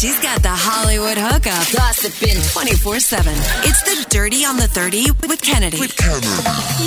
[0.00, 3.34] She's got the Hollywood hookup, gossiping 24 7.
[3.64, 5.78] It's the Dirty on the 30 with Kennedy.
[5.78, 6.26] With Kennedy.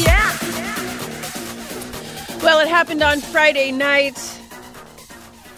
[0.01, 0.35] Yeah.
[2.41, 4.17] Well, it happened on Friday night.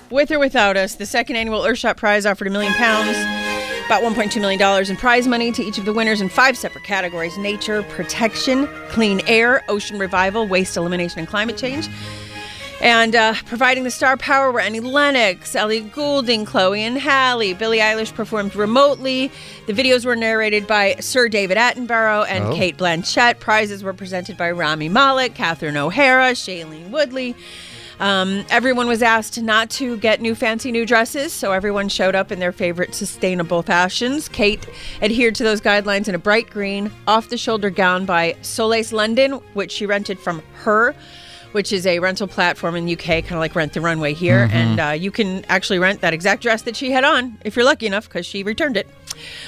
[0.10, 3.18] With or without us, the second annual Earthshot Prize offered a million pounds,
[3.85, 7.37] about $1.2 million in prize money to each of the winners in five separate categories
[7.37, 11.87] nature, protection, clean air, ocean revival, waste elimination, and climate change.
[12.82, 17.54] And uh, providing the star power were Annie Lennox, Ellie Goulding, Chloe and Halle.
[17.54, 19.32] Billie Eilish performed remotely.
[19.66, 22.54] The videos were narrated by Sir David Attenborough and Oh.
[22.56, 23.39] Cate Blanchett.
[23.39, 27.33] Prizes were presented by Rami Malek, Catherine O'Hara, Shailene Woodley.
[27.97, 32.30] Um, everyone was asked not to get new fancy new dresses, so everyone showed up
[32.30, 34.28] in their favorite sustainable fashions.
[34.28, 34.67] Kate
[35.02, 39.39] adhered to those guidelines in a bright green, off the shoulder gown by Solace London,
[39.53, 40.94] which she rented from her
[41.55, 44.50] which is a rental platform in the UK, kind of like Rent the Runway here.
[44.52, 47.63] And uh, you can actually rent that exact dress that she had on if you're
[47.63, 48.89] lucky enough because she returned it.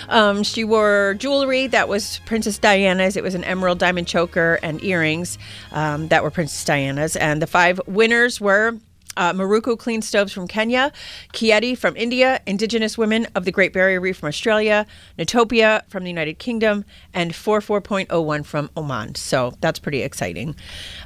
[0.08, 3.18] Um, she wore jewelry that was Princess Diana's.
[3.18, 5.38] It was an emerald diamond choker and earrings
[5.74, 7.18] um, that were Princess Diana's.
[7.18, 8.78] And the five winners were
[9.18, 10.92] uh, Maruku Clean Stoves from Kenya,
[11.34, 14.86] Kheyti from India, Indigenous Women of the Great Barrier Reef from Australia,
[15.18, 19.16] Natopia from the United Kingdom, and 44.01 from Oman.
[19.16, 20.56] So that's pretty exciting.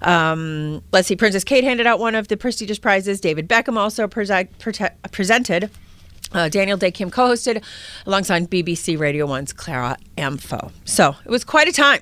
[0.01, 3.19] Um, let's see, Princess Kate handed out one of the prestigious prizes.
[3.21, 5.71] David Beckham also presented.
[6.33, 7.63] Uh, Daniel Dae Kim co hosted
[8.05, 10.71] alongside BBC Radio 1's Clara Amfo.
[10.85, 12.01] So it was quite a time.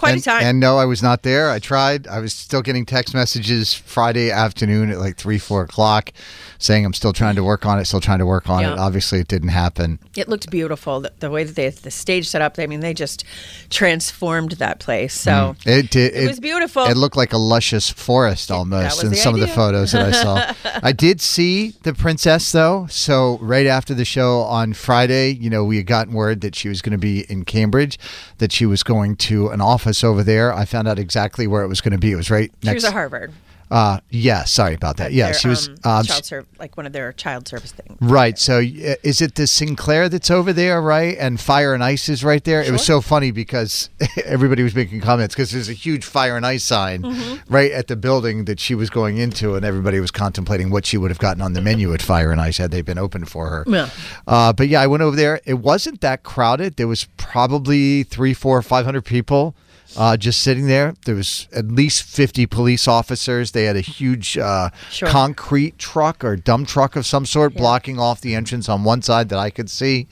[0.00, 0.42] Quite and, a time.
[0.42, 1.50] And no, I was not there.
[1.50, 2.06] I tried.
[2.06, 6.10] I was still getting text messages Friday afternoon at like three, four o'clock,
[6.58, 7.84] saying I'm still trying to work on it.
[7.84, 8.72] Still trying to work on Yeah.
[8.72, 8.78] it.
[8.78, 9.98] Obviously, it didn't happen.
[10.16, 11.02] It looked beautiful.
[11.02, 12.58] The, the way that they the stage set up.
[12.58, 13.24] I mean, they just
[13.68, 15.12] transformed that place.
[15.12, 15.66] So mm.
[15.66, 16.14] It did.
[16.14, 16.84] It was beautiful.
[16.84, 20.54] It looked like a luscious forest almost in some of the photos that I saw.
[20.82, 22.86] I did see the princess though.
[22.88, 26.70] So right after the show on Friday, you know, we had gotten word that she
[26.70, 27.98] was going to be in Cambridge,
[28.38, 30.52] that she was going to an office over there.
[30.52, 32.12] I found out exactly where it was going to be.
[32.12, 32.74] It was right she next.
[32.76, 33.32] was at Harvard.
[33.72, 34.42] Uh, yeah.
[34.42, 35.12] Sorry about that.
[35.12, 35.68] Yeah, Their, she was.
[35.68, 37.96] um, Um, child serv- like one of their child service things.
[38.00, 38.36] Right.
[38.36, 41.16] So uh, is it the Sinclair that's over there, right?
[41.16, 42.62] And Fire and Ice is right there.
[42.64, 43.88] It was so funny because
[44.24, 47.54] everybody was making comments because there's a huge Fire and Ice sign Mm-hmm.
[47.54, 50.96] right at the building that she was going into, and everybody was contemplating what she
[50.96, 53.50] would have gotten on the menu at Fire and Ice had they been open for
[53.50, 53.64] her.
[53.68, 53.88] Yeah.
[54.26, 55.40] Uh, but yeah, I went over there.
[55.46, 56.74] It wasn't that crowded.
[56.74, 59.54] There was probably three, four, five hundred people.
[59.96, 60.94] Uh, just sitting there.
[61.04, 63.50] There was at least 50 police officers.
[63.50, 65.08] They had a huge uh, Sure.
[65.08, 69.28] concrete truck or dump truck of some sort blocking off the entrance on one side
[69.30, 70.06] that I could see.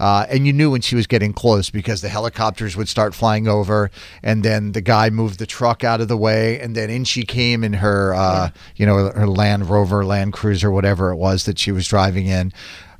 [0.00, 3.46] Uh, and you knew when she was getting close because the helicopters would start flying
[3.46, 3.90] over,
[4.22, 7.22] and then the guy moved the truck out of the way, and then in she
[7.22, 11.58] came in her, uh, you know, her Land Rover, Land Cruiser, whatever it was that
[11.58, 12.50] she was driving in.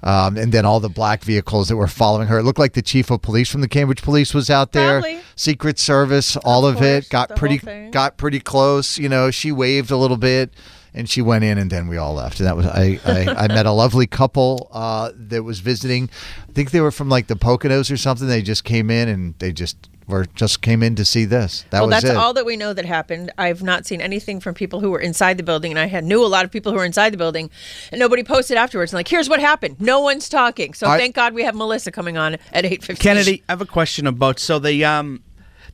[0.02, 2.38] Um, and then all the black vehicles that were following her.
[2.38, 5.00] It looked like the chief of police from the Cambridge Police was out there.
[5.00, 5.20] Probably.
[5.36, 7.08] Secret Service, all of, course, it.
[7.10, 7.58] Got pretty
[7.90, 8.98] got pretty close.
[8.98, 10.54] You know, she waved a little bit,
[10.94, 12.40] and she went in, and then we all left.
[12.40, 13.00] And that was I.
[13.04, 16.10] I, I met a lovely couple uh, that was visiting.
[16.48, 18.26] I think they were from like the Poconos or something.
[18.28, 21.64] They just came in, and they just were just came in to see this.
[21.70, 22.16] That well, was that's it.
[22.16, 23.32] all that we know that happened.
[23.38, 26.24] I've not seen anything from people who were inside the building, and I had knew
[26.24, 27.50] a lot of people who were inside the building,
[27.92, 28.92] and nobody posted afterwards.
[28.92, 29.80] And like, here's what happened.
[29.80, 30.74] No one's talking.
[30.74, 33.02] So I- thank God we have Melissa coming on at eight fifteen.
[33.02, 35.22] Kennedy, I have a question about so they um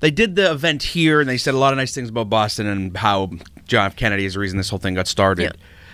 [0.01, 2.67] they did the event here and they said a lot of nice things about Boston
[2.67, 3.31] and how
[3.67, 3.97] John F.
[3.97, 5.43] Kennedy is the reason this whole thing got started.
[5.43, 5.53] Yeah.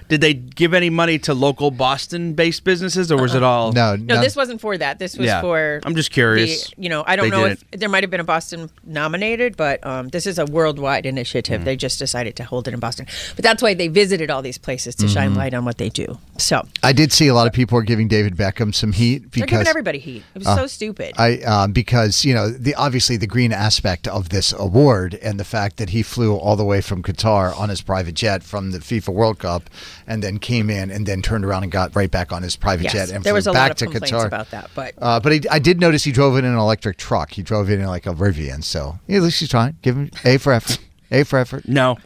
[0.08, 3.72] Did they give any money to local Boston-based businesses, or was it all?
[3.72, 4.98] no, No, this wasn't for that.
[4.98, 5.40] This was Yeah.
[5.40, 5.80] for.
[5.84, 6.70] I'm just curious.
[6.70, 8.70] The, you know, I don't They know did if there might have been a Boston
[8.84, 11.64] nominated, but um, this is a worldwide initiative.
[11.64, 13.06] They just decided to hold it in Boston.
[13.36, 16.18] But that's why they visited all these places to shine light on what they do.
[16.38, 19.32] So I did see a lot of people were giving David Beckham some heat because
[19.32, 20.22] they're because giving everybody heat.
[20.34, 21.14] It was so stupid.
[21.18, 25.44] I um, because you know the obviously the green aspect of this award and the
[25.44, 28.78] fact that he flew all the way from Qatar on his private jet from the
[28.78, 29.70] FIFA World Cup
[30.06, 32.84] and then came in and then turned around and got right back on his private
[32.84, 34.26] yes, jet and there flew was a back lot of to complaints Qatar.
[34.26, 37.32] about that, but uh, but he, I did notice he drove in an electric truck.
[37.32, 39.76] He drove in in like a Rivian, so yeah, at least he's trying.
[39.82, 40.78] Give him A for effort.
[41.10, 41.68] A for effort.
[41.68, 41.98] No.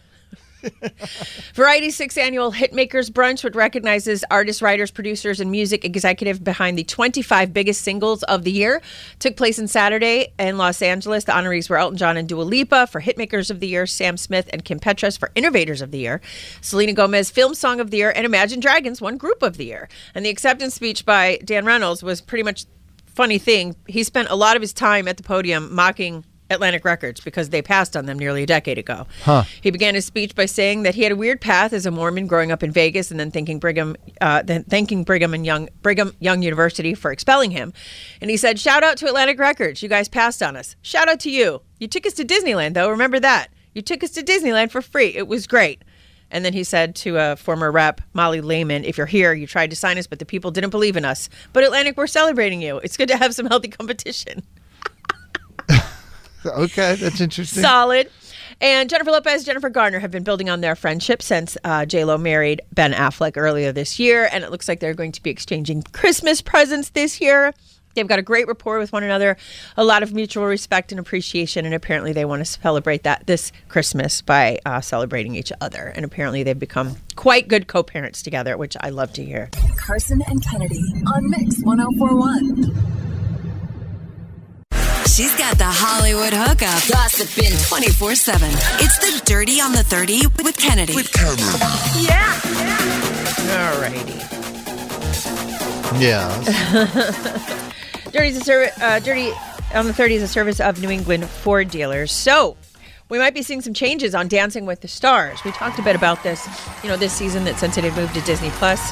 [1.55, 6.85] Variety's sixth annual Hitmakers Brunch, which recognizes artists, writers, producers, and music executive behind the
[6.85, 8.83] 25 biggest singles of the year,
[9.19, 11.25] took place on Saturday in Los Angeles.
[11.25, 14.49] The honorees were Elton John and Dua Lipa for Hitmakers of the Year, Sam Smith
[14.53, 16.21] and Kim Petras for Innovators of the Year,
[16.61, 19.89] Selena Gomez Film Song of the Year, and Imagine Dragons One Group of the Year.
[20.15, 22.67] And the acceptance speech by Dan Reynolds was pretty much
[23.07, 23.75] funny thing.
[23.87, 27.63] He spent a lot of his time at the podium mocking Atlantic Records because they
[27.63, 29.07] passed on them nearly a decade ago.
[29.23, 29.45] Huh.
[29.61, 32.27] He began his speech by saying that he had a weird path as a Mormon
[32.27, 36.15] growing up in Vegas and then thanking Brigham, uh, then thanking Brigham and Young Brigham
[36.21, 37.73] Young University for expelling him.
[38.21, 39.83] And he said, "Shout out to Atlantic Records.
[39.83, 40.77] You guys passed on us.
[40.83, 41.63] Shout out to you.
[41.79, 42.89] You took us to Disneyland, though.
[42.91, 43.49] Remember that.
[43.75, 45.09] You took us to Disneyland for free.
[45.15, 45.83] It was great."
[46.29, 49.71] And then he said to a former rep, Molly Lehman, if you're here, you tried
[49.71, 51.29] to sign us, but the people didn't believe in us.
[51.53, 52.79] But Atlantic, we're celebrating you.
[52.79, 54.43] It's good to have some healthy competition.
[56.45, 57.63] Okay, that's interesting.
[57.63, 58.11] Solid.
[58.61, 62.17] And Jennifer Lopez, Jennifer Garner have been building on their friendship since uh, J Lo
[62.17, 65.83] married Ben Affleck earlier this year, and it looks like they're going to be exchanging
[65.93, 67.53] Christmas presents this year.
[67.95, 69.39] They've got a great rapport with one another,
[69.77, 73.53] a lot of mutual respect and appreciation, and apparently they want to celebrate that this
[73.69, 75.93] Christmas by uh, celebrating each other.
[75.97, 79.49] And apparently they've become quite good co-parents together, which I love to hear.
[79.79, 83.06] Carson and Kennedy on Mix 1041.
[85.17, 86.87] She's got the Hollywood hookup.
[86.93, 88.51] Gossiping 24 7.
[88.85, 90.95] It's the Dirty on the 30 with Kennedy.
[90.95, 91.41] With Kerber.
[92.03, 92.39] Yeah.
[93.57, 94.13] All righty.
[95.99, 96.29] yeah.
[98.13, 99.33] Dirty's a serv- uh, Dirty
[99.75, 102.13] on the 30 is a service of New England Ford dealers.
[102.13, 102.59] So
[103.09, 105.43] we might be seeing some changes on Dancing with the Stars.
[105.45, 106.47] We talked a bit about this,
[106.83, 108.91] you know, this season that since it had moved to Disney Plus,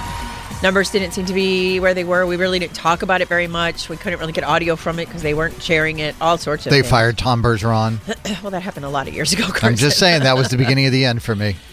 [0.64, 2.26] numbers didn't seem to be where they were.
[2.26, 3.88] We really didn't talk about it very much.
[3.88, 6.16] We couldn't really get audio from it because they weren't sharing it.
[6.20, 6.70] All sorts of.
[6.70, 6.90] They things.
[6.90, 7.98] fired Tom Bergeron.
[8.42, 9.46] Well, that happened a lot of years ago.
[9.62, 11.56] I'm just saying that was the beginning of the end for me.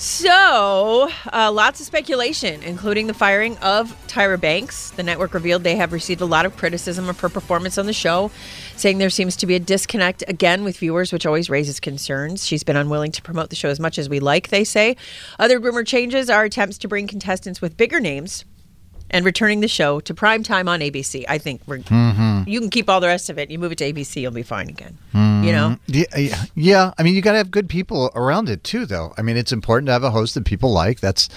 [0.00, 4.90] So, uh, lots of speculation, including the firing of Tyra Banks.
[4.90, 7.92] The network revealed they have received a lot of criticism of her performance on the
[7.92, 8.30] show,
[8.76, 12.46] saying there seems to be a disconnect again with viewers, which always raises concerns.
[12.46, 14.96] She's been unwilling to promote the show as much as we like, they say.
[15.36, 18.44] Other rumored changes are attempts to bring contestants with bigger names
[19.10, 21.24] and returning the show to prime time on ABC.
[21.28, 22.48] I think we're, mm-hmm.
[22.48, 23.50] you can keep all the rest of it.
[23.50, 24.98] You move it to ABC, you'll be fine again.
[25.14, 25.44] Mm-hmm.
[25.44, 25.76] You know?
[25.86, 26.92] Yeah, yeah.
[26.98, 29.14] I mean, you got to have good people around it too, though.
[29.16, 31.00] I mean, it's important to have a host that people like.
[31.00, 31.28] That's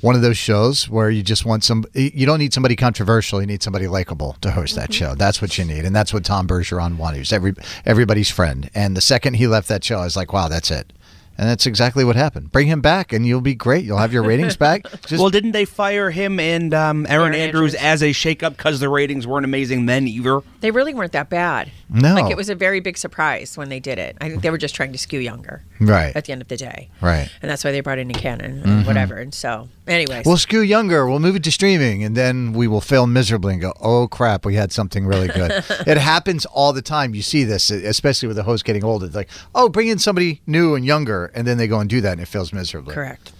[0.00, 1.84] one of those shows where you just want some.
[1.94, 3.40] You don't need somebody controversial.
[3.40, 5.10] You need somebody likable to host that show.
[5.10, 5.18] Mm-hmm.
[5.18, 7.16] That's what you need, and that's what Tom Bergeron wanted.
[7.16, 7.54] He was every
[7.84, 8.70] everybody's friend.
[8.74, 10.92] And the second he left that show, I was like, wow, that's it.
[11.38, 12.50] And that's exactly what happened.
[12.50, 13.84] Bring him back, and you'll be great.
[13.84, 14.82] You'll have your ratings back.
[15.06, 17.84] Just well, didn't they fire him and um, Aaron, Erin Andrews, Andrews.
[17.84, 20.40] as a shakeup because the ratings weren't amazing then either?
[20.60, 21.70] They really weren't that bad.
[21.88, 22.14] No.
[22.14, 24.16] Like it was a very big surprise when they did it.
[24.20, 25.62] I think they were just trying to skew younger.
[25.80, 26.14] Right.
[26.14, 26.90] At the end of the day.
[27.00, 27.28] Right.
[27.40, 28.86] And that's why they brought in Nick Cannon and mm-hmm.
[28.86, 29.16] whatever.
[29.16, 30.26] And so, anyways.
[30.26, 31.06] We'll skew younger.
[31.06, 34.44] We'll move it to streaming, and then we will fail miserably and go, "Oh crap,
[34.44, 35.50] we had something really good."
[35.86, 37.14] it happens all the time.
[37.14, 39.06] You see this, especially with the host getting older.
[39.06, 42.00] It's like, "Oh, bring in somebody new and younger," and then they go and do
[42.00, 42.94] that, and it fails miserably.
[42.94, 43.32] Correct.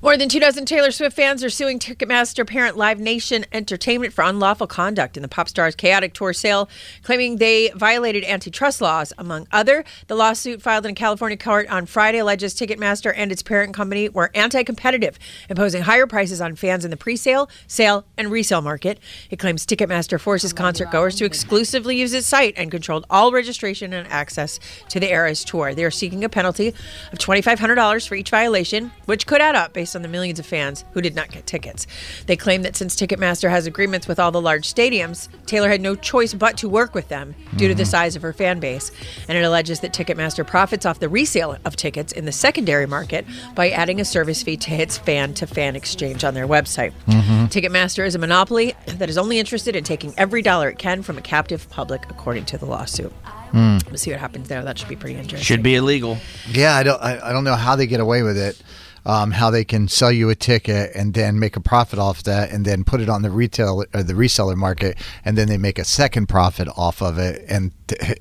[0.00, 4.22] More than two dozen Taylor Swift fans are suing Ticketmaster parent Live Nation Entertainment for
[4.22, 6.68] unlawful conduct in the pop star's chaotic tour sale,
[7.02, 9.12] claiming they violated antitrust laws.
[9.18, 13.42] Among other, the lawsuit filed in a California court on Friday alleges Ticketmaster and its
[13.42, 15.18] parent company were anti-competitive,
[15.50, 19.00] imposing higher prices on fans in the pre-sale, sale, and resale market.
[19.30, 23.92] It claims Ticketmaster forces concert goers to exclusively use its site and controlled all registration
[23.92, 24.60] and access
[24.90, 25.74] to the Eras tour.
[25.74, 26.68] They are seeking a penalty
[27.10, 30.84] of $2,500 for each violation, which could add up based on the millions of fans
[30.92, 31.86] who did not get tickets.
[32.26, 35.94] They claim that since Ticketmaster has agreements with all the large stadiums, Taylor had no
[35.94, 37.90] choice but to work with them due to the mm-hmm.
[37.90, 38.90] size of her fan base.
[39.28, 43.26] And it alleges that Ticketmaster profits off the resale of tickets in the secondary market
[43.54, 46.92] by adding a service fee to its fan to fan exchange on their website.
[47.06, 47.46] Mm-hmm.
[47.46, 51.18] Ticketmaster is a monopoly that is only interested in taking every dollar it can from
[51.18, 53.12] a captive public, according to the lawsuit.
[53.50, 53.78] Hmm.
[53.86, 54.62] We'll see what happens there.
[54.62, 55.44] That should be pretty interesting.
[55.44, 56.18] Should be illegal.
[56.50, 57.00] Yeah, I don't.
[57.00, 58.60] I, I don't know how they get away with it.
[59.08, 62.50] Um, how they can sell you a ticket and then make a profit off that,
[62.50, 65.78] and then put it on the retail or the reseller market, and then they make
[65.78, 67.72] a second profit off of it, and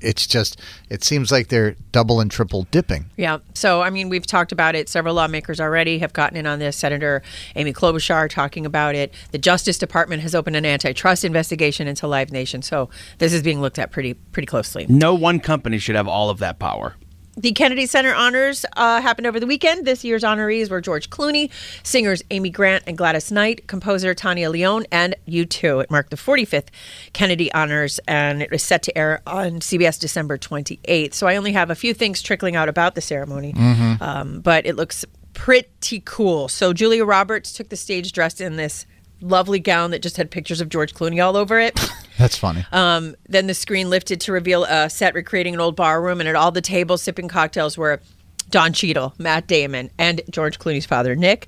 [0.02, 0.62] it's just.
[0.90, 3.10] It seems like they're double and triple dipping.
[3.18, 3.40] Yeah.
[3.54, 4.88] So, I mean, we've talked about it.
[4.88, 6.78] Several lawmakers already have gotten in on this.
[6.78, 7.22] Senator
[7.56, 9.14] Amy Klobuchar talking about it.
[9.32, 12.62] The Justice Department has opened an antitrust investigation into Live Nation.
[12.62, 14.86] So, this is being looked at pretty pretty closely.
[14.88, 16.96] No one company should have all of that power.
[17.40, 19.86] The Kennedy Center honors uh, happened over the weekend.
[19.86, 21.52] This year's honorees were George Clooney,
[21.84, 25.84] singers Amy Grant and Gladys Knight, composer Tania León, and U2.
[25.84, 26.70] It marked the 45th
[27.14, 31.14] Kennedy honors, and it was set to air on CBS December 28th.
[31.14, 33.54] So I only have a few things trickling out about the ceremony,
[34.02, 36.48] um, but it looks pretty cool.
[36.48, 38.88] So Julia Roberts took the stage dressed in this
[39.22, 41.80] lovely gown that just had pictures of George Clooney all over it.
[42.18, 42.66] That's funny.
[42.72, 46.28] Um, then the screen lifted to reveal a set recreating an old bar room, and
[46.28, 48.02] at all the tables sipping cocktails were
[48.50, 51.48] Don Cheadle, Matt Damon, and George Clooney's father, Nick.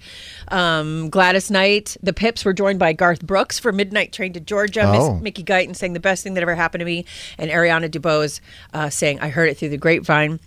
[0.50, 1.96] Um, Gladys Knight.
[2.04, 4.84] The Pips were joined by Garth Brooks for Midnight Train to Georgia.
[4.84, 5.14] Oh.
[5.14, 7.06] Miss Mickey Guyton saying the best thing that ever happened to me,
[7.38, 8.42] and Ariana DeBose
[8.74, 10.40] uh, saying I heard it through the grapevine.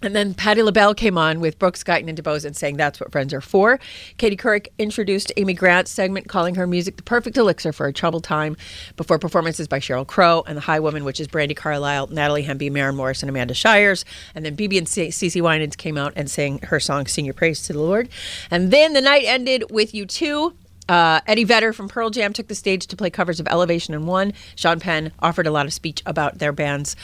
[0.00, 3.10] And then Patti LaBelle came on with Brooks, Guyton, and DeBose and saying that's what
[3.10, 3.80] friends are for.
[4.16, 8.22] Katie Couric introduced Amy Grant's segment, calling her music the perfect elixir for a troubled
[8.22, 8.56] time,
[8.96, 12.70] before performances by Sheryl Crow and The High Woman, which is Brandi Carlile, Natalie Hemby,
[12.70, 14.04] Maren Morris, and Amanda Shires.
[14.36, 17.62] And then BeBe and CeCe Winans came out and sang her song, Sing Your Praise
[17.64, 18.08] to the Lord.
[18.52, 20.54] And then the night ended with U2.
[20.88, 24.06] Uh, Eddie Vedder from Pearl Jam took the stage to play covers of Elevation and
[24.06, 24.32] One.
[24.54, 26.94] Sean Penn offered a lot of speech about their band's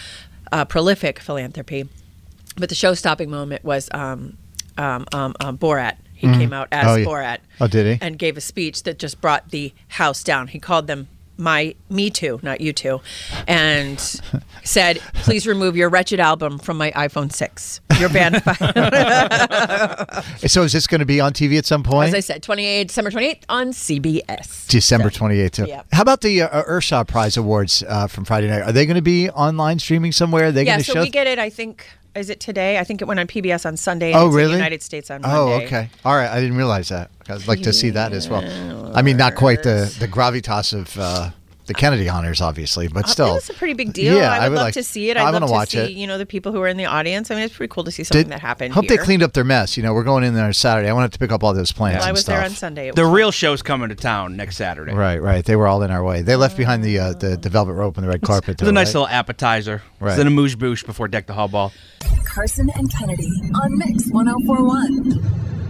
[0.52, 1.88] uh, prolific philanthropy.
[2.56, 4.36] But the show-stopping moment was um,
[4.78, 5.96] um, um, um, Borat.
[6.14, 7.04] He came out as Oh, yeah.
[7.06, 7.38] Borat.
[7.60, 8.06] Oh, did he?
[8.06, 10.48] And gave a speech that just brought the house down.
[10.48, 13.00] He called them my me too, not you two,
[13.48, 14.00] and
[14.64, 17.80] said, "Please remove your wretched album from my iPhone 6.
[17.98, 18.36] Your band."
[20.46, 22.08] So is this going to be on TV at some point?
[22.08, 24.68] As I said, 28 December 28th on CBS.
[24.68, 25.50] December 28th.
[25.50, 25.66] too.
[25.66, 25.82] Yeah.
[25.92, 28.62] How about the uh, Earthshot Prize Awards uh, from Friday night?
[28.62, 30.46] Are they going to be online streaming somewhere?
[30.46, 31.00] Are they Yeah, going to so show?
[31.00, 31.38] we get it.
[31.38, 32.78] I think is it today?
[32.78, 34.12] I think it went on PBS on Sunday.
[34.12, 34.52] and oh, really?
[34.52, 35.64] the United States on Oh, Monday.
[35.64, 35.90] Oh, okay.
[36.04, 36.30] All right.
[36.30, 37.10] I didn't realize that.
[37.28, 38.42] I'd like to see that as well.
[38.94, 41.30] I mean, not quite the the gravitas of uh,
[41.66, 43.26] the Kennedy honors, obviously, but Uh, still.
[43.32, 44.16] It was a pretty big deal.
[44.16, 45.16] Yeah, I would, I would love like- to see it.
[45.16, 45.90] I I'd wanna love to watch see, it.
[45.92, 47.30] you know, the people who are in the audience.
[47.30, 48.96] I mean, it's pretty cool to see something that happened Hope here.
[48.96, 49.76] they cleaned up their mess.
[49.76, 50.88] You know, we're going in there Saturday.
[50.88, 51.98] I want to pick up all those plants.
[51.98, 52.90] Well, I and was there on Sunday.
[52.90, 54.92] The was real show's coming to town next Saturday.
[54.94, 55.44] Right, right.
[55.44, 56.22] They were all in our way.
[56.22, 58.50] They left behind the uh, the, the velvet rope and the red carpet.
[58.50, 59.00] It's a though, nice right?
[59.00, 59.82] little appetizer.
[60.00, 60.12] Right.
[60.12, 61.72] It's an amuse bouche before Deck the Hall Ball.
[62.26, 63.28] Carson and Kennedy
[63.62, 65.63] on Mix 1041.